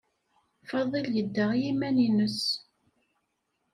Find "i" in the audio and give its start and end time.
1.55-1.59